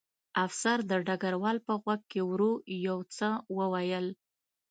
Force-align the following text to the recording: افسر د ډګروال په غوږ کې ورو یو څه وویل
افسر 0.45 0.77
د 0.89 0.91
ډګروال 1.07 1.57
په 1.67 1.73
غوږ 1.81 2.01
کې 2.11 2.21
ورو 2.29 2.51
یو 2.87 2.97
څه 3.15 3.29
وویل 3.57 4.07